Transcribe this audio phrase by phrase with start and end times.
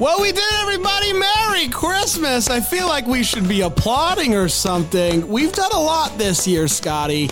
[0.00, 1.12] Well, we did, everybody.
[1.12, 2.48] Merry Christmas.
[2.48, 5.26] I feel like we should be applauding or something.
[5.26, 7.28] We've done a lot this year, Scotty.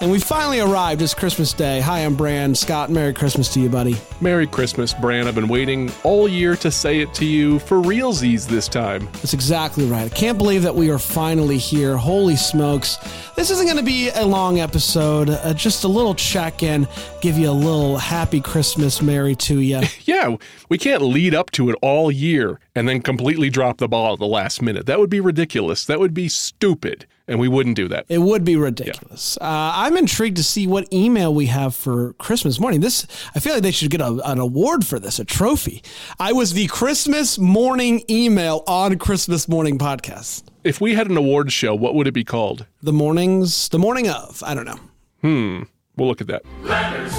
[0.00, 1.02] And we finally arrived.
[1.02, 1.80] It's Christmas Day.
[1.80, 2.56] Hi, I'm Brand.
[2.56, 3.96] Scott, Merry Christmas to you, buddy.
[4.20, 5.26] Merry Christmas, Bran.
[5.26, 9.06] I've been waiting all year to say it to you for realsies this time.
[9.14, 10.04] That's exactly right.
[10.04, 11.96] I can't believe that we are finally here.
[11.96, 12.96] Holy smokes.
[13.34, 16.86] This isn't going to be a long episode, uh, just a little check in,
[17.20, 19.80] give you a little happy Christmas, Merry to you.
[20.04, 20.36] Yeah,
[20.70, 24.18] we can't lead up to it all year and then completely drop the ball at
[24.18, 24.86] the last minute.
[24.86, 25.84] That would be ridiculous.
[25.84, 27.04] That would be stupid.
[27.28, 28.06] And we wouldn't do that.
[28.08, 29.36] It would be ridiculous.
[29.36, 32.80] Uh, I'm intrigued to see what email we have for Christmas morning.
[32.80, 35.82] This, I feel like they should get a, an award for this, a trophy.
[36.18, 40.44] I was the Christmas morning email on Christmas morning podcast.
[40.64, 42.64] If we had an awards show, what would it be called?
[42.82, 44.42] The mornings, the morning of.
[44.42, 44.80] I don't know.
[45.20, 45.62] Hmm.
[45.96, 46.42] We'll look at that.
[46.62, 47.12] Letters,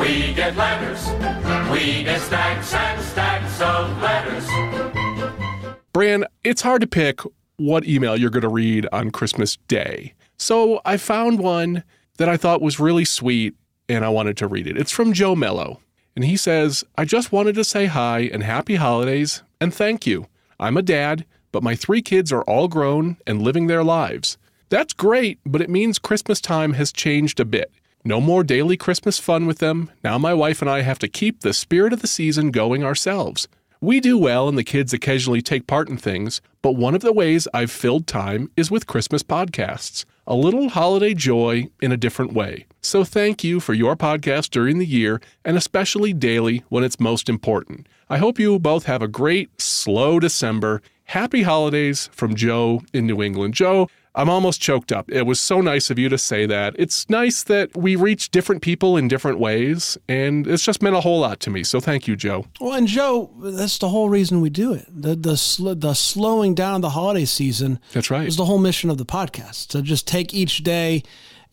[0.00, 1.06] we get letters.
[1.70, 4.46] We get stacks and stacks of letters.
[5.92, 7.20] Bran, it's hard to pick
[7.56, 10.14] what email you're going to read on Christmas Day.
[10.36, 11.84] So I found one
[12.18, 13.54] that I thought was really sweet
[13.88, 14.76] and I wanted to read it.
[14.76, 15.80] It's from Joe Mello.
[16.16, 20.26] And he says, I just wanted to say hi and happy holidays and thank you.
[20.60, 24.38] I'm a dad, but my three kids are all grown and living their lives.
[24.68, 27.70] That's great, but it means Christmas time has changed a bit.
[28.04, 29.90] No more daily Christmas fun with them.
[30.02, 33.48] Now my wife and I have to keep the spirit of the season going ourselves.
[33.84, 37.12] We do well, and the kids occasionally take part in things, but one of the
[37.12, 40.06] ways I've filled time is with Christmas podcasts.
[40.26, 42.64] A little holiday joy in a different way.
[42.80, 47.28] So thank you for your podcast during the year, and especially daily when it's most
[47.28, 47.86] important.
[48.08, 50.80] I hope you both have a great, slow December.
[51.04, 53.52] Happy holidays from Joe in New England.
[53.52, 55.10] Joe, I'm almost choked up.
[55.10, 56.76] It was so nice of you to say that.
[56.78, 61.00] It's nice that we reach different people in different ways, and it's just meant a
[61.00, 61.64] whole lot to me.
[61.64, 62.46] So thank you, Joe.
[62.60, 64.86] Well, and Joe, that's the whole reason we do it.
[64.88, 68.26] The the sl- the slowing down of the holiday season That's right.
[68.26, 71.02] is the whole mission of the podcast to just take each day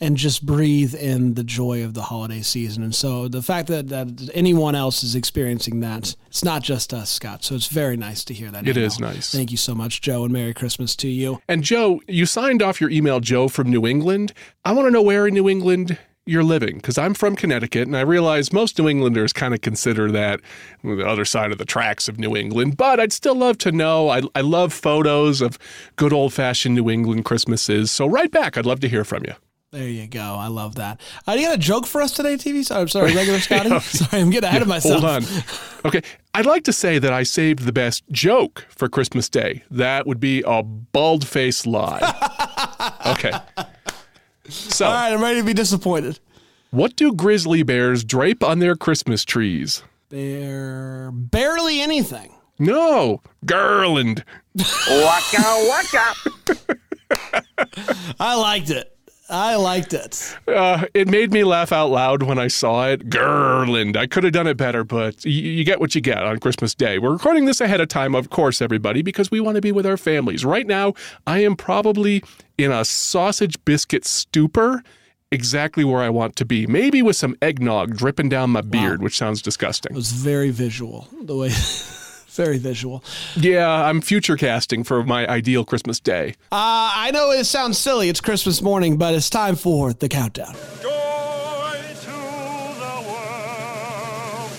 [0.02, 2.84] and just breathe in the joy of the holiday season.
[2.84, 7.10] And so the fact that, that anyone else is experiencing that, it's not just us,
[7.10, 7.44] Scott.
[7.44, 8.68] So it's very nice to hear that.
[8.68, 8.88] It email.
[8.88, 9.32] is nice.
[9.32, 11.40] Thank you so much, Joe, and Merry Christmas to you.
[11.48, 14.34] And Joe, you signed off your email, Joe, from New England.
[14.66, 17.98] I want to know where in New England you're living because I'm from Connecticut and
[17.98, 20.40] I realize most New Englanders kind of consider that
[20.84, 24.10] the other side of the tracks of New England, but I'd still love to know.
[24.10, 25.60] I, I love photos of
[25.96, 27.92] good old fashioned New England Christmases.
[27.92, 29.34] So, right back, I'd love to hear from you.
[29.72, 30.20] There you go.
[30.38, 31.00] I love that.
[31.26, 32.66] Uh, you got a joke for us today, TV?
[32.66, 33.80] Sorry, I'm sorry, regular Scotty.
[33.80, 35.02] sorry, I'm getting ahead of myself.
[35.02, 35.24] Hold on.
[35.86, 36.02] Okay.
[36.34, 39.64] I'd like to say that I saved the best joke for Christmas Day.
[39.72, 42.02] That would be a bald faced lie.
[43.06, 43.32] okay.
[44.50, 46.20] So, All right, I'm ready to be disappointed.
[46.72, 49.84] what do grizzly bears drape on their Christmas trees?
[50.10, 52.34] They're barely anything.
[52.60, 54.26] No, garland.
[54.54, 56.14] Waka waka.
[58.20, 58.98] I liked it.
[59.32, 60.38] I liked it.
[60.48, 63.10] Uh, it made me laugh out loud when I saw it.
[63.10, 63.96] Garland.
[63.96, 66.76] I could have done it better, but y- you get what you get on Christmas
[66.76, 67.00] Day.
[67.00, 69.86] We're recording this ahead of time, of course, everybody, because we want to be with
[69.86, 70.44] our families.
[70.44, 70.94] Right now,
[71.26, 72.24] I am probably
[72.58, 74.84] in a sausage biscuit stupor,
[75.32, 76.68] exactly where I want to be.
[76.68, 79.94] Maybe with some eggnog dripping down my beard, which sounds disgusting.
[79.94, 81.08] It was very visual.
[81.22, 81.50] The way,
[82.36, 83.04] very visual.
[83.36, 86.36] Yeah, I'm future casting for my ideal Christmas day.
[86.52, 88.10] Uh, I know it sounds silly.
[88.10, 90.54] It's Christmas morning, but it's time for the countdown.
[90.82, 90.90] Joy
[92.02, 92.12] to
[92.80, 94.52] the world.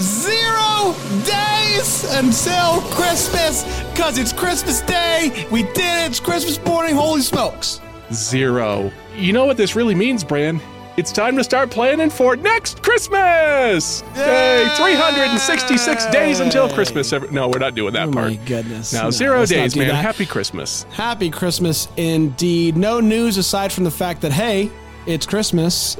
[0.00, 0.94] Zero
[1.24, 3.64] days until Christmas,
[3.96, 5.46] cause it's Christmas Day.
[5.50, 6.10] We did it.
[6.10, 6.94] It's Christmas morning.
[6.94, 7.80] Holy smokes!
[8.12, 8.90] Zero.
[9.16, 10.60] You know what this really means, Bran?
[10.98, 14.02] It's time to start planning for next Christmas!
[14.14, 14.68] Yay!
[14.76, 17.14] 366 days until Christmas.
[17.14, 18.28] Every- no, we're not doing that Oh part.
[18.32, 18.92] my goodness!
[18.92, 19.88] Now, No, zero let's not days, do man.
[19.88, 20.04] that.
[20.04, 20.82] Happy Christmas.
[20.90, 22.76] Happy Christmas indeed.
[22.76, 24.70] No news aside from the fact that, hey,
[25.06, 25.96] it's Christmas.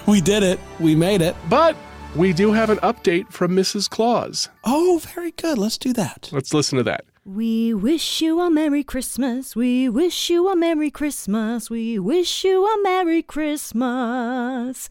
[0.06, 0.60] we did it.
[0.78, 1.34] We made it.
[1.48, 1.74] But
[2.14, 3.88] we do have an update from Mrs.
[3.88, 4.50] Claus.
[4.62, 5.56] Oh, very good.
[5.56, 6.28] Let's do that.
[6.32, 7.06] Let's listen to that.
[7.30, 9.54] We wish you a Merry Christmas.
[9.54, 11.68] We wish you a Merry Christmas.
[11.68, 14.88] We wish you a Merry Christmas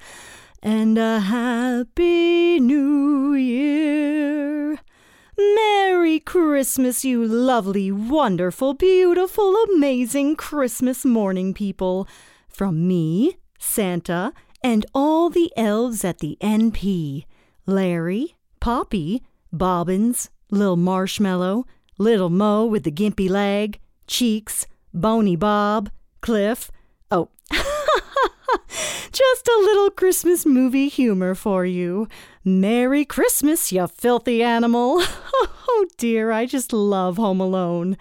[0.61, 4.77] and a Happy New Year.
[5.35, 12.07] Merry Christmas, you lovely, wonderful, beautiful, amazing Christmas morning people.
[12.47, 14.31] From me, Santa,
[14.63, 17.25] and all the elves at the NP
[17.65, 21.65] Larry, Poppy, Bobbins, Lil Marshmallow,
[21.99, 25.89] Little Mo with the gimpy leg, Cheeks, Bony Bob,
[26.21, 26.69] Cliff.
[27.09, 27.29] Oh,
[29.11, 32.07] just a little Christmas movie humor for you.
[32.43, 35.01] Merry Christmas, you filthy animal.
[35.69, 37.97] Oh dear, I just love Home Alone.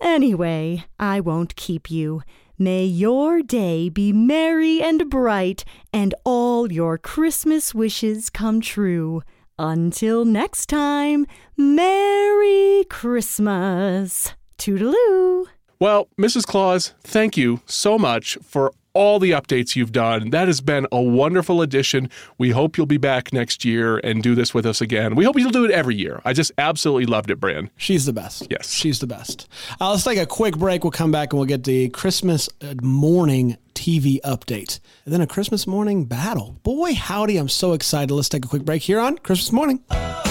[0.00, 2.22] Anyway, I won't keep you.
[2.58, 9.22] May your day be merry and bright, and all your Christmas wishes come true.
[9.58, 11.26] Until next time,
[11.56, 14.34] Merry Christmas.
[14.58, 15.46] Toodaloo.
[15.78, 16.46] Well, Mrs.
[16.46, 20.30] Claus, thank you so much for all the updates you've done.
[20.30, 22.08] That has been a wonderful addition.
[22.38, 25.14] We hope you'll be back next year and do this with us again.
[25.14, 26.22] We hope you'll do it every year.
[26.24, 27.70] I just absolutely loved it, Bran.
[27.76, 28.46] She's the best.
[28.50, 28.72] Yes.
[28.72, 29.48] She's the best.
[29.80, 30.82] Uh, let's take a quick break.
[30.82, 34.80] We'll come back and we'll get the Christmas uh, morning TV update.
[35.04, 36.58] And then a Christmas morning battle.
[36.62, 38.12] Boy, howdy, I'm so excited.
[38.14, 40.25] Let's take a quick break here on Christmas morning.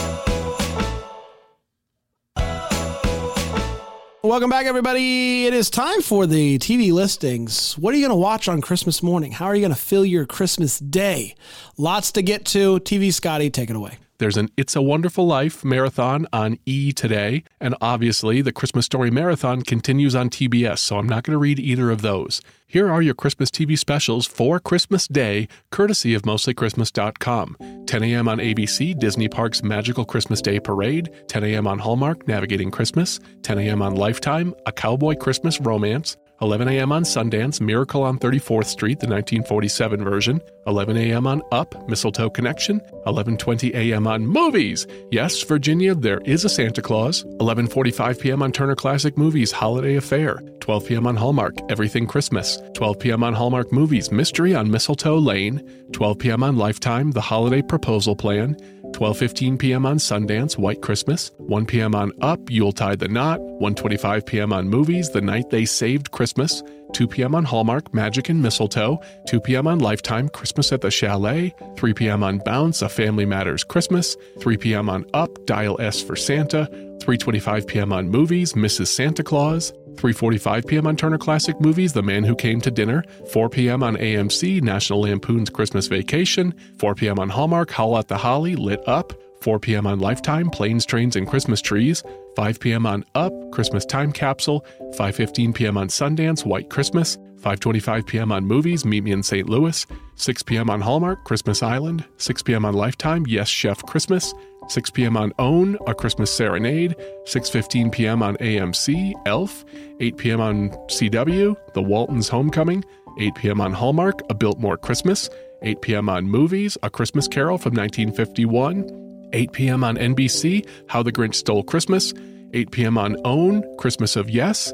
[4.26, 5.46] Welcome back, everybody.
[5.46, 7.78] It is time for the TV listings.
[7.78, 9.32] What are you going to watch on Christmas morning?
[9.32, 11.36] How are you going to fill your Christmas day?
[11.78, 12.80] Lots to get to.
[12.80, 14.00] TV Scotty, take it away.
[14.18, 17.44] There's an It's a Wonderful Life marathon on E today.
[17.60, 21.60] And obviously, the Christmas Story Marathon continues on TBS, so I'm not going to read
[21.60, 22.42] either of those.
[22.66, 27.58] Here are your Christmas TV specials for Christmas Day, courtesy of mostlychristmas.com.
[27.86, 28.28] 10 a.m.
[28.28, 31.10] on ABC, Disney Parks Magical Christmas Day Parade.
[31.28, 31.68] 10 a.m.
[31.68, 33.20] on Hallmark, Navigating Christmas.
[33.44, 33.82] 10 a.m.
[33.82, 36.16] on Lifetime, A Cowboy Christmas Romance.
[36.42, 36.92] 11 a.m.
[36.92, 40.42] on Sundance, Miracle on 34th Street, the 1947 version.
[40.68, 41.28] 11 a.m.
[41.28, 42.82] on Up, Mistletoe Connection.
[43.08, 44.08] 11:20 a.m.
[44.08, 44.88] on Movies.
[45.12, 47.24] Yes, Virginia, there is a Santa Claus.
[47.40, 48.42] 11:45 p.m.
[48.42, 50.40] on Turner Classic Movies, Holiday Affair.
[50.60, 51.08] 12 p.m.
[51.08, 52.60] on Hallmark, Everything Christmas.
[52.74, 53.24] 12 p.m.
[53.24, 55.62] on Hallmark Movies, Mystery on Mistletoe Lane.
[55.94, 56.44] 12 p.m.
[56.44, 58.58] on Lifetime, The Holiday Proposal Plan.
[58.96, 59.86] 12:15 p.m.
[59.86, 61.96] on Sundance, White Christmas, 1 p.m.
[61.96, 64.54] on Up, Yuletide the Knot, 1:25 p.m.
[64.54, 66.64] on Movies, The Night They Saved Christmas,
[66.94, 67.36] 2 p.m.
[67.36, 69.68] on Hallmark, Magic and Mistletoe, 2 p.m.
[69.68, 72.24] on Lifetime, Christmas at the Chalet, 3 p.m.
[72.24, 74.90] on Bounce, A Family Matters Christmas, 3 p.m.
[74.90, 76.70] on Up, Dial S for Santa,
[77.00, 77.92] 3:25 p.m.
[77.92, 78.88] on Movies, Mrs.
[78.88, 80.88] Santa Claus, 3:45 p.m.
[80.88, 83.84] on Turner Classic Movies, The Man Who Came to Dinner, 4 p.m.
[83.84, 87.20] on AMC, National Lampoon's Christmas Vacation, 4 p.m.
[87.20, 89.86] on Hallmark, Haul Out the Holly, Lit Up, 4 p.m.
[89.86, 92.04] on Lifetime, Planes, Trains, and Christmas Trees,
[92.36, 92.86] 5 p.m.
[92.86, 94.66] on Up, Christmas Time Capsule,
[94.98, 95.78] 5:15 p.m.
[95.78, 98.32] on Sundance, White Christmas, 5:25 p.m.
[98.32, 99.48] on Movies, Meet Me in St.
[99.48, 100.70] Louis, 6 p.m.
[100.70, 102.66] on Hallmark, Christmas Island, 6 p.m.
[102.66, 104.34] on Lifetime, Yes Chef Christmas,
[104.68, 105.18] 6 p.m.
[105.18, 106.96] on OWN, A Christmas Serenade,
[107.26, 108.24] 6:15 p.m.
[108.24, 109.66] on AMC, Elf,
[110.00, 110.42] 8 p.m.
[110.42, 112.84] on CW, The Waltons Homecoming,
[113.20, 113.62] 8 p.m.
[113.62, 115.30] on Hallmark, A Biltmore Christmas,
[115.62, 116.10] 8 p.m.
[116.10, 119.84] on Movies, A Christmas Carol from 1951, 8 p.m.
[119.84, 122.14] on NBC, How the Grinch Stole Christmas,
[122.54, 122.98] 8 p.m.
[122.98, 124.72] on OWN, Christmas of Yes,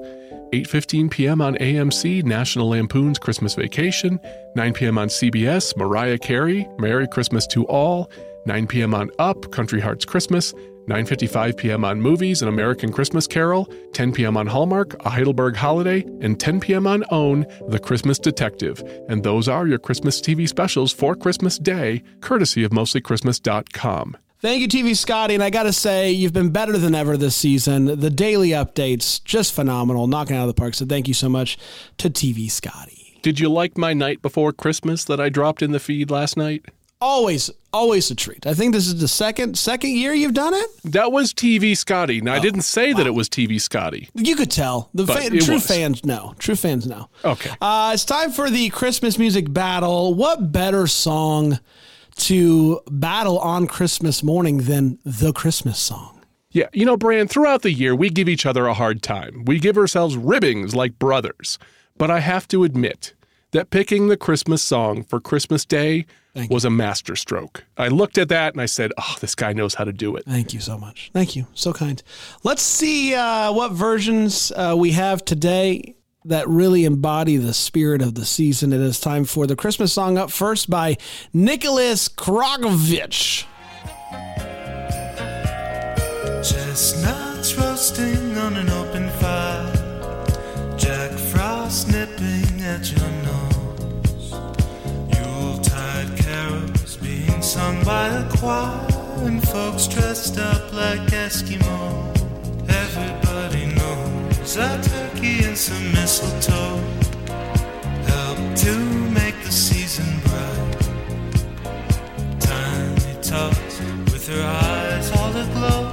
[0.53, 1.42] 8:15 p.m.
[1.42, 4.19] on AMC, National Lampoon's Christmas Vacation,
[4.56, 4.98] 9 p.m.
[4.98, 8.12] on CBS, Mariah Carey, Merry Christmas to All,
[8.45, 8.94] 9 p.m.
[8.94, 10.53] on Up, Country Hearts Christmas,
[10.88, 11.86] 9:55 p.m.
[11.86, 14.36] on Movies, An American Christmas Carol, 10 p.m.
[14.36, 16.88] on Hallmark, A Heidelberg Holiday, and 10 p.m.
[16.88, 18.84] on OWN, The Christmas Detective.
[19.08, 24.17] And those are your Christmas TV specials for Christmas Day, courtesy of mostlychristmas.com.
[24.41, 25.36] Thank you, TV Scotty.
[25.36, 28.00] And I got to say, you've been better than ever this season.
[28.00, 30.74] The daily updates, just phenomenal, knocking out of the park.
[30.74, 31.60] So thank you so much
[32.00, 33.19] to TV Scotty.
[33.21, 36.65] Did you like my night before Christmas that I dropped in the feed last night?
[37.00, 38.45] Always, always a treat.
[38.48, 40.69] I think this is the second second year you've done it.
[40.86, 42.21] That was TV Scotty.
[42.21, 44.10] Now, I didn't say that it was TV Scotty.
[44.13, 44.89] You could tell.
[44.93, 45.65] The But fa- true was.
[45.67, 46.33] fans know.
[46.39, 47.10] True fans know.
[47.25, 47.50] Okay.
[47.60, 50.13] Uh, it's time for the Christmas music battle.
[50.13, 51.60] What better song
[52.15, 56.24] to battle on Christmas morning than the Christmas song?
[56.51, 59.46] Yeah, you know, Bran, throughout the year, we give each other a hard time.
[59.46, 61.58] We give ourselves ribbings like brothers.
[61.98, 63.13] But I have to admit
[63.51, 67.65] that picking the Christmas song for Christmas Day Thank was a masterstroke.
[67.77, 70.24] I looked at that and I said, oh, this guy knows how to do it.
[70.25, 71.12] Thank you so much.
[71.13, 71.48] Thank you.
[71.53, 72.01] So kind.
[72.44, 78.16] Let's see uh, what versions uh, we have today that really embody the spirit of
[78.16, 78.74] the season.
[78.74, 80.98] It is time for the Christmas song up first by
[81.34, 83.46] Nicholas Krogovich.
[86.44, 89.72] Chestnuts roasting on an open fire.
[90.78, 94.32] Jack Frost nipping at your nose.
[95.16, 98.88] Yuletide carols being sung by a choir.
[99.24, 102.12] And folks dressed up like Eskimos.
[104.58, 104.90] a turkey and
[105.62, 106.80] some mistletoe
[108.08, 108.74] help to
[109.13, 110.77] make the season bright.
[112.39, 113.80] Tiny tots
[114.12, 115.84] with her eyes all aglow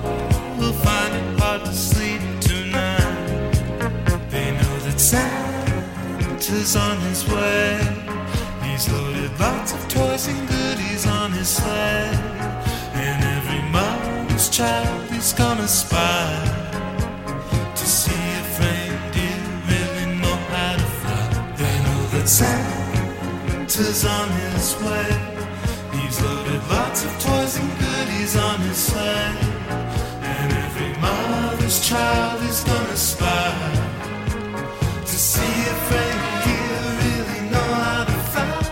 [0.59, 3.53] will find it hard to sleep tonight.
[4.31, 7.79] They know that Santa's on his way.
[8.63, 12.17] He's loaded lots of toys and goodies on his sleigh.
[12.95, 15.98] And every mother's child is gonna spy
[23.79, 25.07] Santa's on his way.
[26.01, 29.37] He's loaded lots of toys and goodies on his sleigh.
[30.21, 33.55] And every mother's child is gonna spy
[35.03, 38.65] to see if reindeer really know how to fly.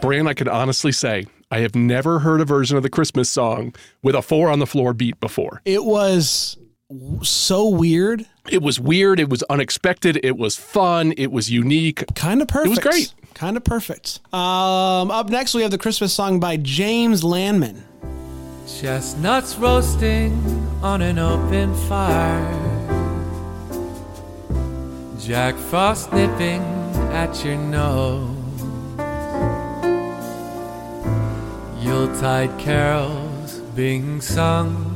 [0.00, 3.74] Bran, I can honestly say I have never heard a version of the Christmas song
[4.04, 5.62] with a four on the floor beat before.
[5.64, 6.65] It was w-
[7.22, 9.18] so weird, It was weird.
[9.18, 10.20] It was unexpected.
[10.22, 11.12] It was fun.
[11.16, 12.04] It was unique.
[12.14, 12.66] kind of perfect.
[12.66, 13.14] It was great.
[13.34, 14.20] Kind of perfect.
[14.32, 17.82] Um, up next, we have the Christmas song by James Landman.
[18.80, 20.32] Chestnuts roasting
[20.82, 22.62] on an open fire.
[25.18, 26.62] Jack Frost nipping
[27.12, 28.32] at your nose.
[31.84, 34.95] Yuletide carols being sung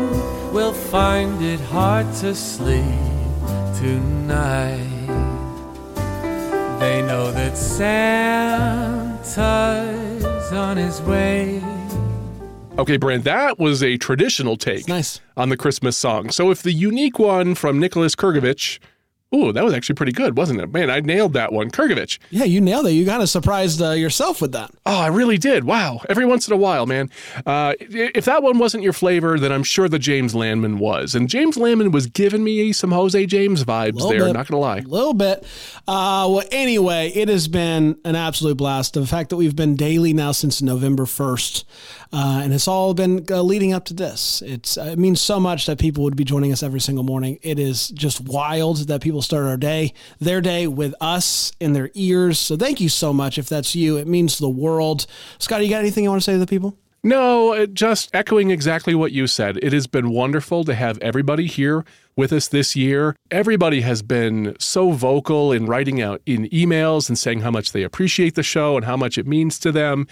[0.51, 2.83] will find it hard to sleep
[3.79, 4.77] tonight.
[6.79, 9.31] They know that Santa's
[10.51, 11.61] on his way.
[12.77, 15.21] Okay, Bran, that was a traditional take nice.
[15.37, 16.31] on the Christmas song.
[16.31, 18.79] So if the unique one from Nicholas Krgovich,
[19.33, 20.71] ooh, that was actually pretty good, wasn't it?
[20.71, 21.71] Man, I nailed that one.
[21.71, 22.19] Krgovich.
[22.29, 22.91] Yeah, you nailed it.
[22.91, 24.71] You kind of surprised uh, yourself with that.
[24.85, 25.63] Oh, I really did.
[25.63, 26.01] Wow.
[26.09, 27.09] Every once in a while, man.
[27.45, 31.15] Uh, if that one wasn't your flavor, then I'm sure the James Landman was.
[31.15, 34.33] And James Landman was giving me some Jose James vibes there, bit.
[34.33, 34.79] not going to lie.
[34.79, 35.43] A little bit.
[35.87, 38.93] Uh, well, anyway, it has been an absolute blast.
[38.93, 41.63] The fact that we've been daily now since November 1st,
[42.13, 44.41] uh, and it's all been uh, leading up to this.
[44.45, 47.39] It's uh, It means so much that people would be joining us every single morning.
[47.41, 51.89] It is just wild that people start our day, their day with us in their
[51.93, 52.39] ears.
[52.39, 53.37] So thank you so much.
[53.37, 55.05] If that's you, it means the world.
[55.39, 56.77] Scott, you got anything you want to say to the people?
[57.03, 59.57] No, uh, just echoing exactly what you said.
[59.63, 61.83] It has been wonderful to have everybody here
[62.15, 63.15] with us this year.
[63.29, 67.83] Everybody has been so vocal in writing out in emails and saying how much they
[67.83, 70.07] appreciate the show and how much it means to them.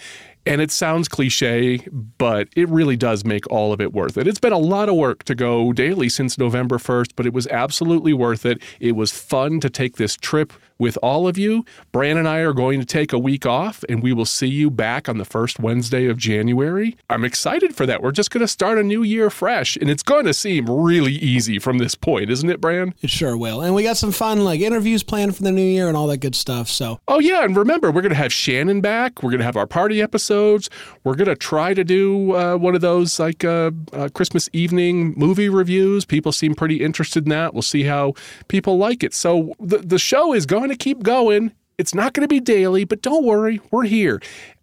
[0.46, 4.26] And it sounds cliche, but it really does make all of it worth it.
[4.26, 7.46] It's been a lot of work to go daily since November 1st, but it was
[7.48, 8.62] absolutely worth it.
[8.80, 11.66] It was fun to take this trip with all of you.
[11.92, 14.70] Bran and I are going to take a week off, and we will see you
[14.70, 16.96] back on the first Wednesday of January.
[17.10, 18.02] I'm excited for that.
[18.02, 21.12] We're just going to start a new year fresh, and it's going to seem really
[21.12, 22.94] easy from this point, isn't it, Bran?
[23.02, 23.60] It sure will.
[23.60, 26.18] And we got some fun like interviews planned for the new year and all that
[26.18, 26.68] good stuff.
[26.68, 27.44] So Oh, yeah.
[27.44, 29.22] And remember, we're going to have Shannon back.
[29.22, 30.70] We're going to have our party episodes.
[31.04, 35.14] We're going to try to do uh, one of those like uh, uh, Christmas evening
[35.16, 36.04] movie reviews.
[36.04, 37.54] People seem pretty interested in that.
[37.54, 38.14] We'll see how
[38.48, 39.14] people like it.
[39.14, 41.52] So the, the show is going to keep going.
[41.78, 44.20] It's not going to be daily, but don't worry, we're here.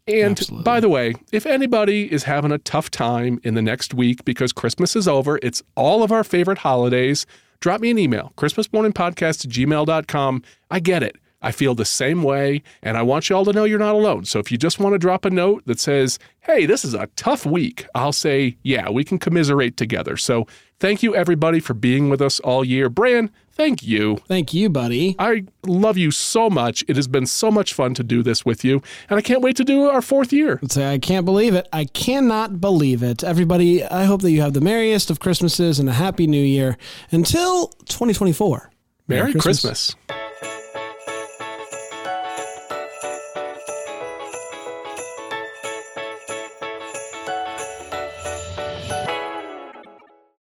[0.08, 4.24] And by the way, if anybody is having a tough time in the next week
[4.24, 7.26] because Christmas is over, it's all of our favorite holidays,
[7.60, 10.44] drop me an email, christmasmorningpodcast at gmail.com.
[10.72, 11.18] I get it.
[11.42, 14.26] I feel the same way, and I want you all to know you're not alone.
[14.26, 17.08] So if you just want to drop a note that says, hey, this is a
[17.16, 20.18] tough week, I'll say, yeah, we can commiserate together.
[20.18, 20.48] So
[20.80, 22.90] thank you, everybody, for being with us all year.
[22.90, 24.18] Bran, thank you.
[24.28, 25.16] thank you, buddy.
[25.20, 26.84] I love you so much.
[26.88, 29.56] It has been so much fun to do this with you, and I can't wait
[29.58, 30.60] to do our fourth year.
[30.78, 31.68] I can't believe it.
[31.74, 33.24] I cannot believe it.
[33.24, 36.78] Everybody, I hope that you have the merriest of Christmases and a happy new year
[37.12, 38.72] until 2024.
[39.08, 39.96] Merry Christmas.